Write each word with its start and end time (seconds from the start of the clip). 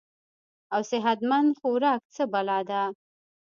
او 0.73 0.81
صحت 0.89 1.19
مند 1.29 1.51
خوراک 1.61 2.01
څۀ 2.13 2.23
بلا 2.31 2.59
ده- 2.69 2.81